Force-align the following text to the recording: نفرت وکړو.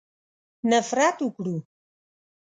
نفرت 0.69 1.17
وکړو. 1.25 1.55